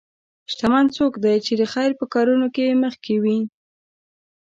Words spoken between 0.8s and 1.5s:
څوک دی